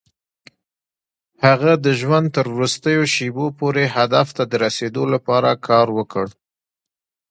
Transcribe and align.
هغه 1.45 1.71
د 1.85 1.87
ژوند 1.99 2.27
تر 2.35 2.45
وروستيو 2.53 3.03
شېبو 3.13 3.45
پورې 3.59 3.83
هدف 3.95 4.27
ته 4.37 4.43
د 4.51 4.53
رسېدو 4.65 5.03
لپاره 5.13 5.49
کار 5.67 5.87
وکړ. 5.97 6.27